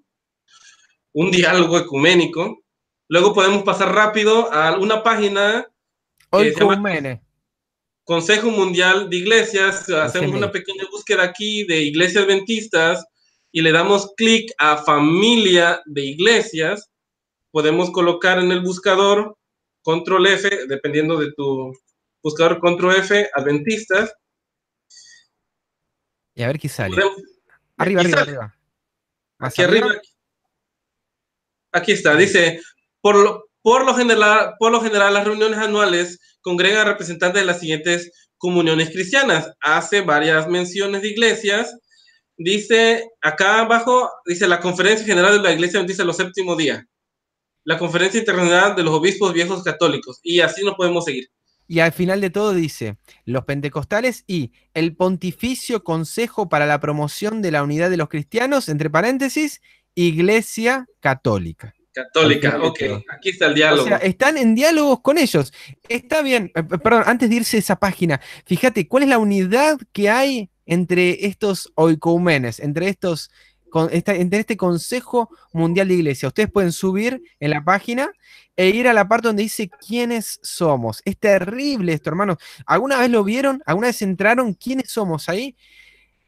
[1.13, 2.63] un diálogo ecuménico.
[3.09, 5.67] Luego podemos pasar rápido a una página
[6.31, 6.55] que
[8.05, 9.89] Consejo Mundial de Iglesias.
[9.89, 13.05] Hacemos una pequeña búsqueda aquí de iglesias adventistas
[13.53, 16.91] y le damos clic a familia de iglesias.
[17.51, 19.37] Podemos colocar en el buscador
[19.83, 21.73] control F, dependiendo de tu
[22.23, 24.15] buscador control F, adventistas.
[26.35, 26.97] Y a ver qué sale.
[27.77, 28.57] arriba, arriba, arriba.
[29.39, 30.01] Aquí arriba.
[31.73, 32.61] Aquí está, dice,
[33.01, 38.91] por lo, general, por lo general las reuniones anuales congregan representantes de las siguientes comuniones
[38.91, 39.53] cristianas.
[39.61, 41.77] Hace varias menciones de iglesias.
[42.37, 46.85] Dice, acá abajo, dice la Conferencia General de la Iglesia dice los séptimos días.
[47.65, 50.19] La Conferencia Internacional de los Obispos Viejos Católicos.
[50.23, 51.29] Y así nos podemos seguir.
[51.71, 57.43] Y al final de todo dice, los pentecostales y el Pontificio Consejo para la Promoción
[57.43, 59.61] de la Unidad de los Cristianos, entre paréntesis,
[59.95, 61.75] Iglesia Católica.
[61.93, 63.83] Católica, ok, aquí está el diálogo.
[63.83, 65.53] O sea, están en diálogos con ellos.
[65.89, 69.79] Está bien, eh, perdón, antes de irse a esa página, fíjate, ¿cuál es la unidad
[69.93, 73.31] que hay entre estos oikoumenes, entre estos,
[73.75, 76.29] entre este Consejo Mundial de Iglesia?
[76.29, 78.09] Ustedes pueden subir en la página
[78.57, 81.03] e ir a la parte donde dice quiénes somos.
[81.05, 82.37] Es terrible esto, hermanos.
[82.67, 83.63] ¿Alguna vez lo vieron?
[83.67, 84.55] ¿Alguna vez entraron?
[84.55, 85.57] ¿Quiénes somos ahí?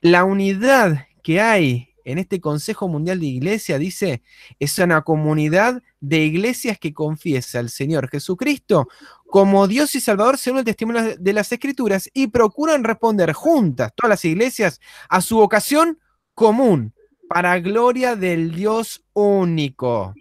[0.01, 4.23] La unidad que hay en este Consejo Mundial de Iglesia dice,
[4.59, 8.89] es una comunidad de iglesias que confiesa al Señor Jesucristo
[9.27, 14.11] como Dios y Salvador según el testimonio de las Escrituras y procuran responder juntas, todas
[14.11, 15.99] las iglesias, a su vocación
[16.35, 16.93] común,
[17.29, 20.15] para gloria del Dios único,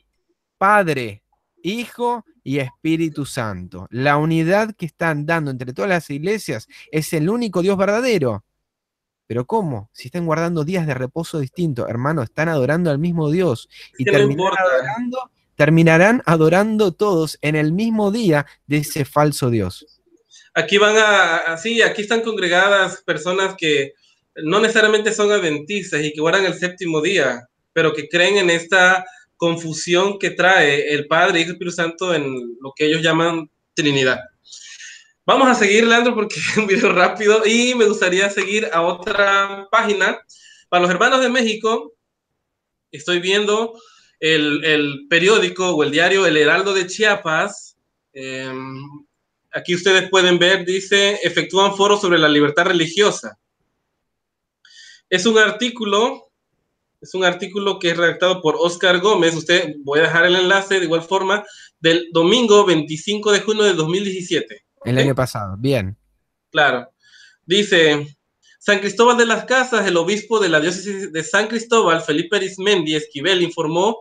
[0.57, 1.23] Padre,
[1.63, 3.87] Hijo y Espíritu Santo.
[3.91, 8.45] La unidad que están dando entre todas las iglesias es el único Dios verdadero
[9.31, 9.89] pero ¿cómo?
[9.93, 14.03] Si están guardando días de reposo distintos, hermano, están adorando al mismo Dios y
[15.55, 20.01] terminarán adorando, todos en el mismo día de ese falso Dios.
[20.53, 23.93] Aquí van a, sí, aquí están congregadas personas que
[24.35, 29.05] no necesariamente son adventistas y que guardan el séptimo día, pero que creen en esta
[29.37, 34.19] confusión que trae el Padre y el Espíritu Santo en lo que ellos llaman Trinidad.
[35.23, 39.67] Vamos a seguir, Leandro, porque es un video rápido y me gustaría seguir a otra
[39.71, 40.19] página.
[40.67, 41.93] Para los hermanos de México,
[42.91, 43.79] estoy viendo
[44.19, 47.77] el, periódico o el diario El Heraldo de Chiapas.
[48.13, 48.83] Em,
[49.51, 53.37] aquí ustedes pueden ver, dice, efectúan foros sobre la libertad religiosa.
[55.07, 56.31] Es un artículo,
[56.99, 59.35] es un artículo que es redactado por Oscar Gómez.
[59.35, 61.45] Usted, voy a dejar el enlace de igual forma,
[61.79, 64.70] del domingo 25 de junio de 2017.
[64.83, 65.97] El año pasado, bien.
[66.49, 66.91] Claro.
[67.45, 68.17] Dice,
[68.59, 72.95] San Cristóbal de las Casas, el obispo de la diócesis de San Cristóbal, Felipe Arismendi
[72.95, 73.97] Esquivel, informó,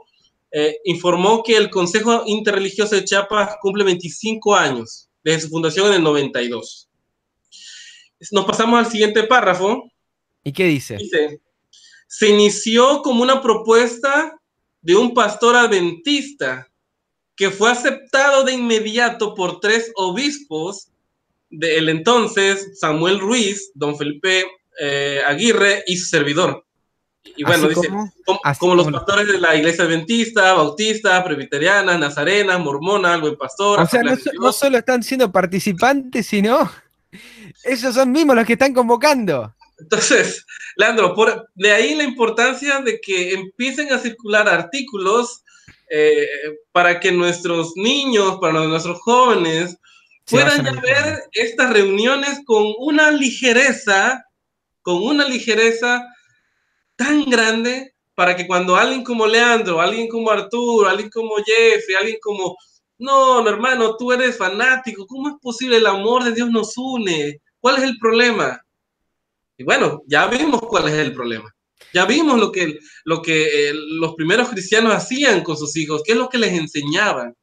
[0.51, 5.95] eh, informó que el Consejo Interreligioso de Chiapas cumple 25 años desde su fundación en
[5.95, 6.89] el 92.
[8.33, 9.91] Nos pasamos al siguiente párrafo.
[10.45, 10.97] ¿Y qué dice?
[10.97, 11.41] Dice,
[12.07, 14.39] se inició como una propuesta
[14.83, 16.70] de un pastor adventista
[17.41, 20.91] que fue aceptado de inmediato por tres obispos
[21.49, 24.45] del entonces Samuel Ruiz, don Felipe
[24.79, 26.67] eh, Aguirre y su servidor.
[27.39, 27.89] Y bueno, dice,
[28.59, 33.81] como, los pastores de la iglesia adventista, bautista, presbiteriana, nazarena, mormona, buen pastor.
[33.81, 36.71] O sea, no, solo están siendo participantes, sino
[37.65, 39.55] ellos son mismos los que están convocando.
[39.79, 40.45] Entonces,
[40.77, 45.43] Leandro, por, de ahí la importancia de que empiecen a circular artículos
[45.91, 46.27] eh,
[46.73, 49.77] para que nuestros niños, para nuestros jóvenes,
[50.27, 54.25] puedan ya ver estas reuniones con una ligereza,
[54.83, 56.05] con una ligereza
[56.97, 62.19] tan grande para que cuando alguien como Leandro, alguien como Arturo, alguien como Jeffrey, alguien
[62.23, 62.57] como,
[62.99, 67.41] no, no, hermano, tú eres fanático, ¿cómo es posible el amor de Dios nos une?
[67.61, 68.61] ¿Cuál es el problema?
[69.57, 71.51] Y bueno, ya vimos cuál es el problema.
[71.93, 76.29] Ya vimos lo que, eh, los primeros cristianos hacían con sus hijos, qué es lo
[76.29, 77.35] que les enseñaban,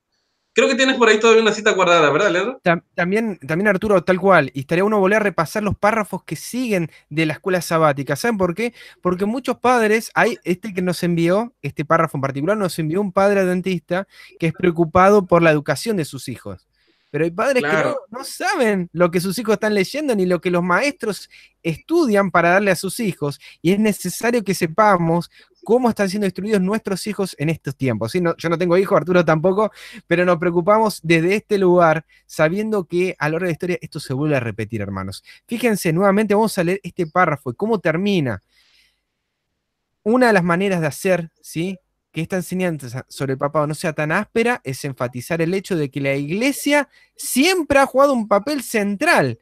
[0.58, 2.60] Creo que tienes por ahí todavía una cita guardada, ¿verdad, Leandro?
[2.96, 4.50] También, también Arturo, tal cual.
[4.56, 8.16] Y estaría uno volver a repasar los párrafos que siguen de la escuela sabática.
[8.16, 8.74] ¿Saben por qué?
[9.04, 13.12] Porque muchos padres, hay este que nos envió, este párrafo en particular, nos envió un
[13.12, 14.08] padre dentista
[14.40, 16.68] que es preocupado por la educación de sus hijos.
[17.10, 20.42] Pero hay padres que no, no, saben lo que sus hijos están leyendo ni lo
[20.42, 21.30] que los maestros
[21.64, 23.40] estudian para darle a sus hijos.
[23.62, 25.30] Y es necesario que sepamos
[25.68, 28.14] cómo están siendo instruidos nuestros hijos en estos tiempos.
[28.14, 28.22] ¿sí?
[28.38, 29.70] yo no tengo hijos, Arturo tampoco,
[30.08, 34.00] pero nos preocupamos desde este lugar, sabiendo que a lo largo de la historia esto
[34.00, 35.26] se vuelve a repetir, hermanos.
[35.46, 38.42] Fíjense, nuevamente vamos a leer este párrafo y cómo termina.
[40.04, 41.78] Una de las maneras de hacer, ¿sí?
[42.18, 45.92] Que esta enseñanza sobre el papado no sea tan áspera es enfatizar el hecho de
[45.92, 49.38] que la iglesia siempre ha jugado un papel central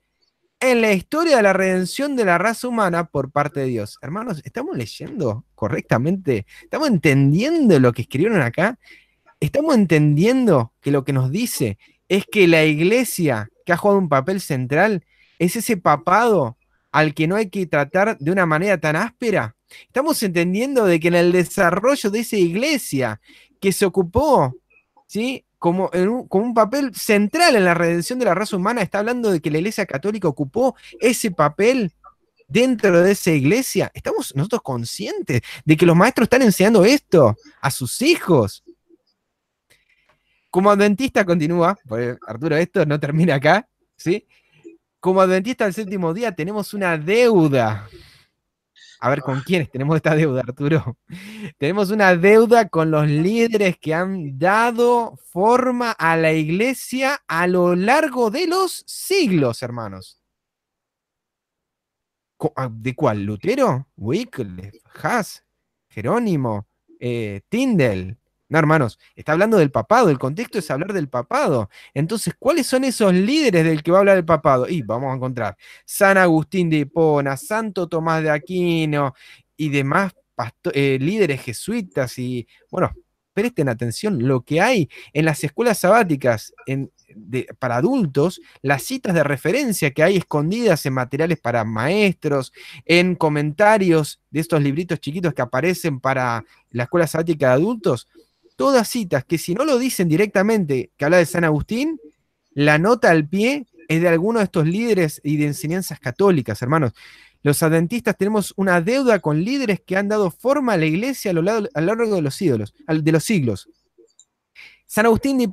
[0.59, 3.97] en la historia de la redención de la raza humana por parte de Dios.
[4.01, 6.45] Hermanos, ¿estamos leyendo correctamente?
[6.63, 8.77] ¿Estamos entendiendo lo que escribieron acá?
[9.39, 11.77] ¿Estamos entendiendo que lo que nos dice
[12.09, 15.05] es que la iglesia que ha jugado un papel central
[15.39, 16.57] es ese papado
[16.91, 19.54] al que no hay que tratar de una manera tan áspera?
[19.87, 23.21] Estamos entendiendo de que en el desarrollo de esa iglesia
[23.59, 24.55] que se ocupó,
[25.07, 25.45] ¿sí?
[25.59, 29.41] como, un, un, papel central en la redención de la raza humana, está hablando de
[29.41, 31.91] que la Iglesia Católica ocupó ese papel
[32.47, 33.91] dentro de esa iglesia.
[33.93, 38.63] ¿Estamos nosotros conscientes de que los maestros están enseñando esto a sus hijos?
[40.49, 41.77] Como adventista continúa,
[42.27, 44.25] Arturo, esto no termina acá, ¿sí?
[44.99, 47.89] Como adventista del séptimo día tenemos una deuda
[49.05, 50.97] a ver, ¿con quiénes tenemos esta deuda, Arturo?
[51.59, 57.75] tenemos una deuda con los líderes que han dado forma a la iglesia a lo
[57.75, 60.19] largo de los siglos, hermanos.
[62.55, 63.23] Ah, ¿De cuál?
[63.25, 63.87] ¿Lutero?
[63.95, 64.81] ¿Wycliffe?
[65.03, 65.45] ¿Haas?
[65.87, 66.67] ¿Jerónimo?
[66.99, 68.17] Eh, ¿Tyndall?
[68.47, 71.69] No, hermanos, está hablando del papado, el contexto es hablar del papado.
[71.93, 74.69] Entonces, ¿cuáles son esos líderes del que va a hablar el papado?
[74.69, 79.15] Y vamos a encontrar San Agustín de Hipona, Santo Tomás de Aquino
[79.57, 80.13] y demás
[80.73, 82.91] eh, líderes jesuitas y, bueno,
[83.33, 86.53] presten atención, lo que hay en las escuelas sabáticas
[87.59, 92.53] para adultos, las citas de referencia que hay escondidas en materiales para maestros,
[92.85, 98.07] en comentarios de estos libritos chiquitos que aparecen para la escuela sabática de adultos,
[98.55, 101.99] todas citas que si no lo dicen directamente que habla de San Agustín,
[102.51, 106.93] la nota al pie es de alguno de estos líderes y de enseñanzas católicas, hermanos.
[107.43, 111.33] Los adventistas tenemos una deuda con líderes que han dado forma a la iglesia a
[111.33, 113.69] lo largo, de los, ídolos, de los siglos.
[114.87, 115.49] San Agustín de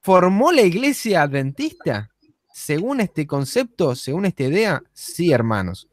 [0.00, 2.10] ¿formó la iglesia adventista?
[2.52, 5.89] Según este concepto, según esta idea, sí, hermanos.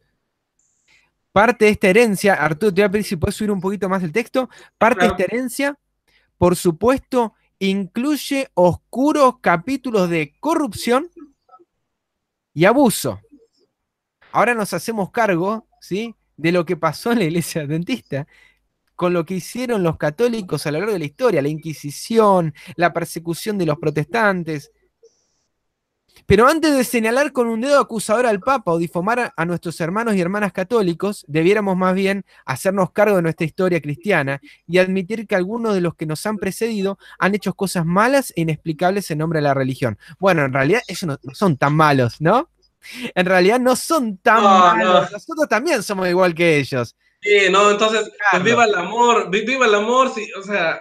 [1.38, 4.02] Parte de esta herencia, Arturo, te voy a pedir si puedes subir un poquito más
[4.02, 4.50] el texto.
[4.76, 5.78] Parte de esta herencia,
[6.36, 11.08] por supuesto, incluye oscuros capítulos de corrupción
[12.52, 13.20] y abuso.
[14.32, 16.16] Ahora nos hacemos cargo, ¿sí?
[16.36, 18.26] De lo que pasó en la iglesia adventista,
[18.96, 22.92] con lo que hicieron los católicos a lo largo de la historia, la Inquisición, la
[22.92, 24.72] persecución de los protestantes,
[26.26, 30.14] pero antes de señalar con un dedo acusador al Papa o difamar a, nuestros hermanos
[30.14, 35.34] y hermanas católicos, debiéramos más bien hacernos cargo de nuestra historia cristiana y admitir que
[35.34, 39.38] algunos de los que nos han precedido han hecho cosas malas e inexplicables en nombre
[39.38, 39.98] de la religión.
[40.18, 42.50] Bueno, en realidad ellos no, son tan malos, ¿no?
[43.14, 45.10] En realidad no son tan malos.
[45.12, 46.96] Nosotros también somos igual que ellos.
[47.20, 50.80] Sí, no, entonces, pues viva el amor, viva el amor, sí, o sea,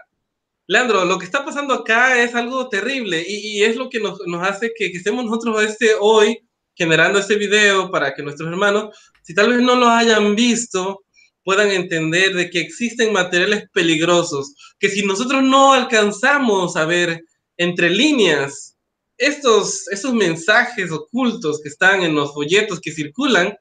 [0.68, 4.74] Leandro, lo que está pasando acá es algo terrible y, es lo que nos, hace
[4.78, 6.38] que, estemos nosotros este, hoy
[6.76, 11.06] generando este video para que nuestros hermanos, si tal vez no lo hayan visto,
[11.44, 17.24] puedan entender de que existen materiales peligrosos, que si nosotros no alcanzamos a ver
[17.56, 18.78] entre líneas
[19.18, 23.56] estos, estos mensajes ocultos que están en los folletos que circulan,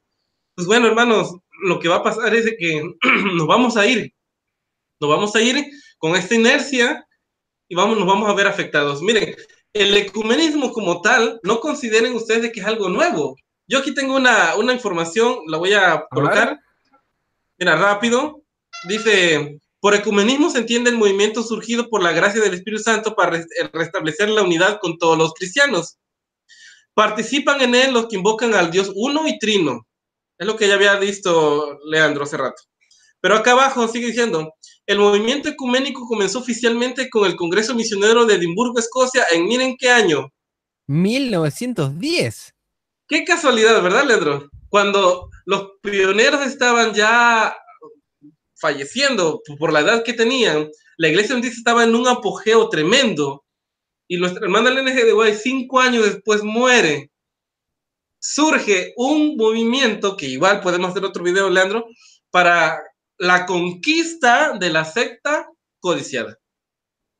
[0.56, 1.30] pues bueno, hermanos,
[1.62, 2.82] lo que va a pasar es que
[3.34, 4.12] nos vamos a ir,
[5.00, 5.64] nos vamos a ir
[5.98, 7.06] con esta inercia
[7.68, 9.02] y vamos, nos vamos a ver afectados.
[9.02, 9.34] Miren,
[9.72, 13.36] el ecumenismo como tal, no consideren ustedes que es algo nuevo.
[13.66, 16.58] Yo aquí tengo una, una información, la voy a colocar.
[17.58, 18.42] Mira, rápido.
[18.88, 23.44] Dice, por ecumenismo se entiende el movimiento surgido por la gracia del Espíritu Santo para
[23.72, 25.98] restablecer la unidad con todos los cristianos.
[26.94, 29.86] Participan en él los que invocan al Dios uno y trino.
[30.38, 32.62] Es lo que ya había visto Leandro hace rato.
[33.26, 34.54] Pero acá abajo sigue diciendo,
[34.86, 39.90] el movimiento ecuménico comenzó oficialmente con el Congreso Misionero de Edimburgo, Escocia, en miren qué
[39.90, 40.32] año.
[40.86, 42.54] 1910.
[43.08, 44.48] Qué casualidad, ¿verdad, Leandro?
[44.68, 47.56] Cuando los pioneros estaban ya
[48.54, 53.44] falleciendo por la edad que tenían, la iglesia estaba en un apogeo tremendo.
[54.06, 55.04] y nuestra hermana Elena G.
[55.04, 57.10] de Guay cinco años después muere,
[58.20, 61.86] surge un movimiento que igual podemos hacer otro video, Leandro,
[62.30, 62.80] para
[63.18, 65.48] la conquista de la secta
[65.80, 66.38] codiciada,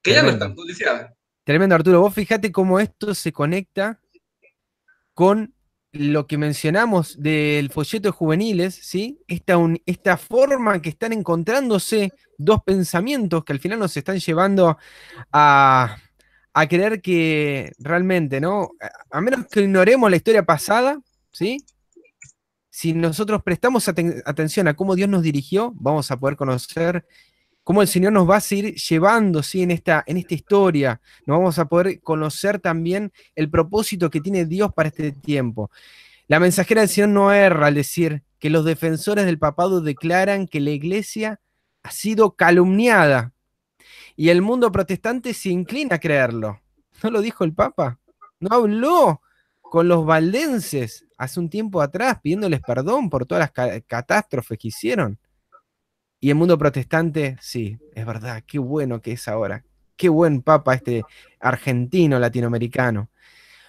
[0.03, 1.15] que ya no está codiciada.
[1.45, 2.01] Tremendo, Arturo.
[2.01, 4.01] Vos fíjate cómo esto se conecta
[5.15, 5.55] con
[5.93, 9.23] lo que mencionamos del folleto de juveniles, ¿sí?
[9.27, 9.57] Esta,
[9.87, 14.77] esta forma que están encontrándose dos pensamientos que al final nos están llevando
[15.33, 15.97] a,
[16.53, 18.73] a creer que realmente, ¿no?
[19.11, 21.01] A menos que ignoremos la historia pasada,
[21.33, 21.59] ¿sí?
[22.77, 27.07] Si nosotros prestamos atención a cómo Dios nos dirigió, vamos a poder conocer
[27.65, 29.63] cómo el Señor nos va a seguir llevando ¿sí?
[29.63, 31.01] en, esta, en esta historia.
[31.25, 35.71] Nos vamos a poder conocer también el propósito que tiene Dios para este tiempo.
[36.29, 40.61] La mensajera del Señor no erra al decir que los defensores del papado declaran que
[40.61, 41.41] la iglesia
[41.83, 43.33] ha sido calumniada
[44.17, 46.61] y el mundo protestante se inclina a creerlo.
[47.03, 47.99] ¿No lo dijo el Papa?
[48.39, 49.23] ¿No habló
[49.71, 55.19] con los valdenses hace un tiempo atrás pidiéndoles perdón por todas las catástrofes que hicieron?
[56.21, 59.65] Y el mundo protestante, sí, es verdad, qué bueno que es ahora.
[59.97, 61.05] Qué buen papa este
[61.41, 63.11] argentino latinoamericano.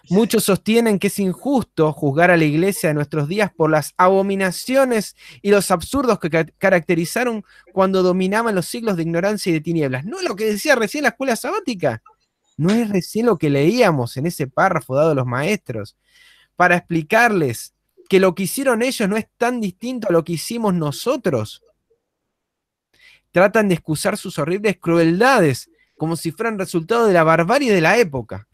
[0.10, 5.18] Muchos sostienen que es injusto juzgar a la iglesia de nuestros días por las abominaciones
[5.42, 10.06] y los absurdos que caracterizaron cuando dominaban los siglos de ignorancia y de tinieblas.
[10.06, 12.02] No es lo que decía recién la escuela sabática.
[12.58, 15.96] No es recién lo que leíamos en ese párrafo dado a los maestros.
[16.56, 17.74] Para explicarles
[18.10, 21.64] que lo que hicieron ellos no es tan distinto a lo que hicimos nosotros
[23.38, 27.98] tratan de excusar sus horribles crueldades como si fueran resultado de la barbarie de la
[28.00, 28.48] época.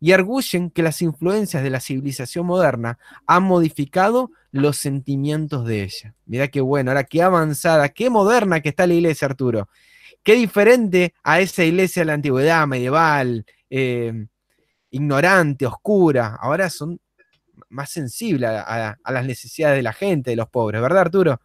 [0.00, 6.14] Y arguyen que las influencias de la civilización moderna han modificado los sentimientos de ella.
[6.24, 9.68] Mirá qué bueno, ahora qué avanzada, qué moderna que está la iglesia, Arturo.
[10.24, 14.26] Qué diferente a esa iglesia de la antigüedad medieval, eh,
[14.90, 16.36] ignorante, oscura.
[16.40, 16.98] Ahora son
[17.68, 21.40] más sensibles a las necesidades de la gente, de los pobres, ¿verdad, Arturo?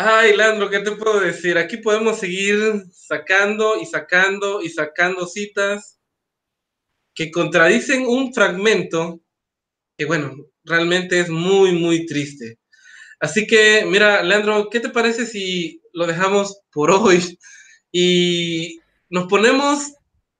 [0.00, 1.58] Ay, Landro, ¿qué te puedo decir?
[1.58, 5.98] Aquí podemos seguir sacando y sacando y sacando citas
[7.12, 9.20] que contradicen un fragmento
[9.96, 12.60] que, bueno, realmente es muy, muy triste.
[13.20, 17.38] Así que, mira, Leandro, ¿qué te parece si lo dejamos por hoy
[17.92, 18.78] y
[19.08, 19.92] nos ponemos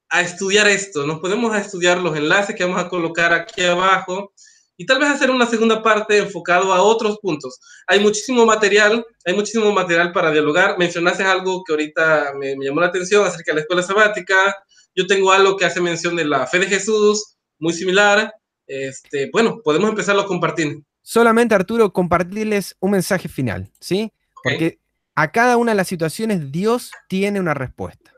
[0.08, 1.06] a estudiar esto?
[1.06, 4.32] Nos ponemos a estudiar los enlaces que vamos a colocar aquí abajo
[4.80, 7.58] y tal vez hacer una segunda parte enfocado a otros puntos.
[7.88, 10.78] Hay muchísimo material, hay muchísimo material para dialogar.
[10.78, 14.54] Mencionaste algo que ahorita me, llamó la atención acerca de la escuela sabática.
[14.94, 18.32] Yo tengo algo que hace mención de la fe de Jesús, muy similar.
[18.68, 20.80] Este, bueno, podemos empezarlo a compartir.
[21.10, 24.12] Solamente, Arturo, compartirles un mensaje final, ¿sí?
[24.44, 24.78] Porque
[25.14, 28.12] a cada una de las situaciones Dios tiene una respuesta.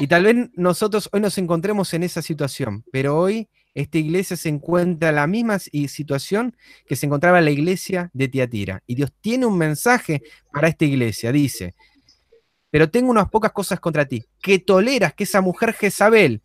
[0.00, 4.48] Y tal vez nosotros hoy nos encontremos en esa situación, pero hoy esta iglesia se
[4.48, 8.82] encuentra en la misma situación que se encontraba la iglesia de Tiatira.
[8.86, 10.22] Y Dios tiene un mensaje
[10.54, 11.32] para esta iglesia.
[11.32, 11.74] Dice,
[12.70, 16.40] pero tengo unas pocas cosas contra ti, que toleras que esa mujer Jezabel,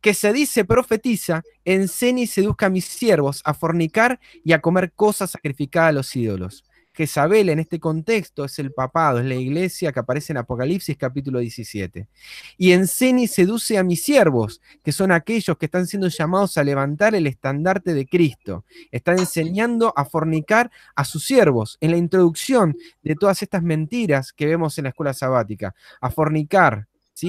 [0.00, 4.92] que se dice profetiza, enseñe y seduzca a mis siervos a fornicar y a comer
[4.92, 6.64] cosas sacrificadas a los ídolos.
[6.92, 11.38] Jezabel en este contexto es el papado, es la iglesia que aparece en Apocalipsis capítulo
[11.38, 12.08] 17.
[12.58, 16.64] Y enseña y seduce a mis siervos, que son aquellos que están siendo llamados a
[16.64, 18.64] levantar el estandarte de Cristo.
[18.90, 24.46] Están enseñando a fornicar a sus siervos en la introducción de todas estas mentiras que
[24.46, 25.74] vemos en la escuela sabática.
[26.00, 26.88] A fornicar,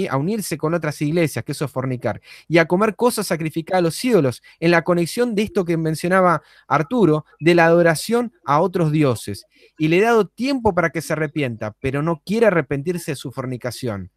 [0.10, 3.84] a unirse con otras iglesias, que eso es fornicar, y a comer cosas sacrificadas a
[3.84, 8.92] los ídolos, en la conexión de esto que mencionaba Arturo, de la adoración a otros
[8.92, 9.46] dioses.
[9.78, 13.32] Y le he dado tiempo para que se arrepienta, pero no quiere arrepentirse de su
[13.32, 14.12] fornicación.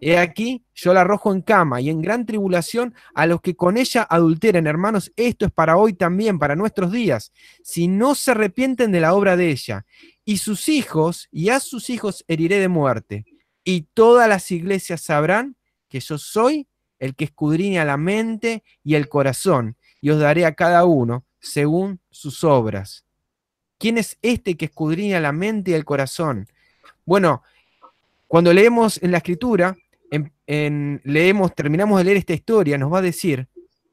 [0.00, 3.76] He aquí, yo la arrojo en cama y en gran tribulación a los que con
[3.76, 7.32] ella adulteren, hermanos, esto es para hoy también, para nuestros días,
[7.62, 9.86] si no se arrepienten de la obra de ella.
[10.24, 13.24] Y sus hijos, y a sus hijos heriré de muerte
[13.64, 15.56] y todas las iglesias sabrán
[15.88, 20.54] que yo soy el que escudriña la mente y el corazón, y os daré a
[20.54, 23.04] cada uno según sus obras.
[23.78, 26.46] ¿Quién es este que escudriña la mente y el corazón?
[27.04, 27.42] Bueno,
[28.26, 29.76] cuando leemos en la escritura,
[30.46, 33.48] en, leemos, terminamos de leer esta historia, nos va a decir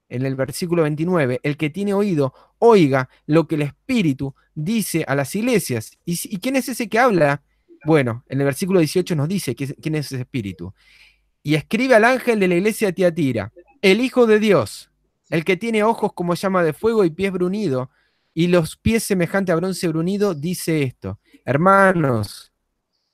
[0.09, 5.15] en el versículo 29, el que tiene oído, oiga lo que el Espíritu dice a
[5.15, 5.97] las iglesias.
[6.05, 7.41] ¿Y, y quién es ese que habla
[7.83, 10.73] bueno, en el versículo 18 nos dice quién es ese espíritu.
[11.43, 13.51] Y escribe al ángel de la iglesia de Tiatira,
[13.81, 14.91] el Hijo de Dios,
[15.29, 17.89] el que tiene ojos como llama de fuego y pies brunidos,
[18.33, 22.53] y los pies semejantes a bronce brunido, dice esto, hermanos,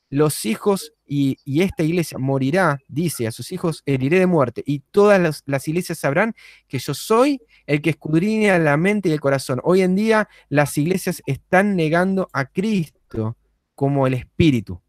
[0.10, 5.42] los hijos, y, esta iglesia morirá, dice, a sus hijos heriré de muerte, y todas
[5.46, 6.36] las, iglesias sabrán
[6.68, 9.62] que yo soy el que escudriña la mente y el corazón.
[9.64, 13.38] Hoy en día las iglesias están negando a Cristo
[13.78, 14.82] como el Espíritu,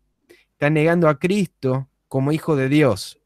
[0.52, 3.20] están negando a Cristo como Hijo de Dios.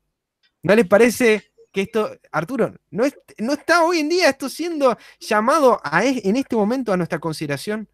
[0.60, 3.04] ¿No les parece que esto, Arturo, no,
[3.38, 7.88] no está hoy en día esto siendo llamado a, en este momento a nuestra consideración?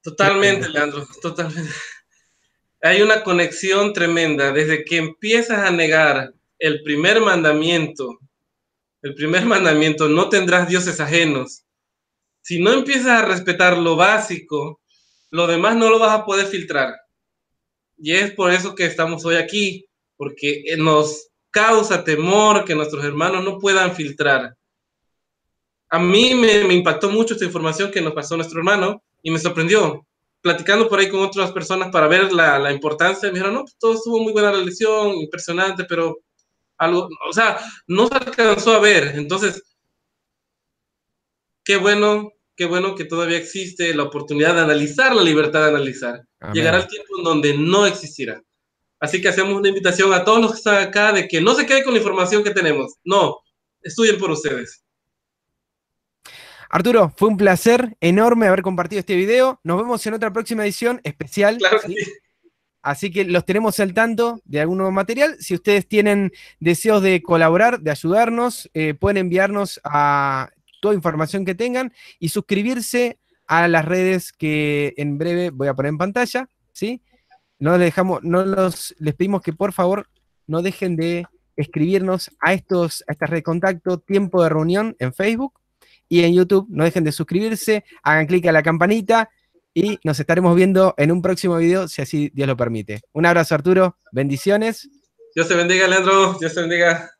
[0.00, 1.72] Totalmente, Leandro, totalmente.
[2.80, 4.52] Hay una conexión tremenda.
[4.52, 8.20] Desde que empiezas a negar el primer mandamiento,
[9.02, 11.64] el primer mandamiento, no tendrás dioses ajenos.
[12.42, 14.80] Si no empiezas a respetar lo básico,
[15.30, 16.94] lo demás no lo vas a poder filtrar.
[17.96, 23.44] Y es por eso que estamos hoy aquí, porque nos causa temor que nuestros hermanos
[23.44, 24.56] no puedan filtrar.
[25.90, 29.38] A mí me, me impactó mucho esta información que nos pasó nuestro hermano, y me
[29.38, 30.06] sorprendió.
[30.40, 33.76] Platicando por ahí con otras personas para ver la, la importancia, me dijeron, no, pues,
[33.78, 36.18] todo estuvo muy buena la lección, impresionante, pero
[36.78, 37.58] algo, o sea,
[37.88, 39.14] no se alcanzó a ver.
[39.16, 39.62] Entonces,
[41.64, 46.24] qué bueno, qué bueno que todavía existe la oportunidad de analizar, la libertad de analizar.
[46.52, 48.42] Llegará el tiempo en donde no existirá.
[48.98, 51.66] Así que hacemos una invitación a todos los que están acá de que no se
[51.66, 52.96] queden con la información que tenemos.
[53.04, 53.38] No,
[53.80, 54.82] estudien por ustedes.
[56.68, 59.60] Arturo, fue un placer enorme haber compartido este video.
[59.62, 61.58] Nos vemos en otra próxima edición especial.
[61.58, 61.96] Claro que sí.
[62.82, 65.36] Así que los tenemos al tanto de algún nuevo material.
[65.38, 70.50] Si ustedes tienen deseos de colaborar, de ayudarnos, eh, pueden enviarnos a
[70.80, 75.90] toda información que tengan y suscribirse a las redes que en breve voy a poner
[75.90, 76.48] en pantalla.
[76.72, 77.02] ¿sí?
[77.58, 78.20] No les dejamos,
[78.98, 80.08] les pedimos que por favor
[80.46, 81.26] no dejen de
[81.56, 85.54] escribirnos a estos, a de contacto, tiempo de reunión en Facebook
[86.08, 86.66] y en YouTube.
[86.70, 89.28] No dejen de suscribirse, hagan clic a la campanita
[89.74, 93.00] y nos estaremos viendo en un próximo video, si así Dios lo permite.
[93.12, 93.98] Un abrazo, Arturo.
[94.12, 94.88] Bendiciones.
[95.34, 96.36] Dios te bendiga, Leandro.
[96.38, 97.17] Dios te bendiga.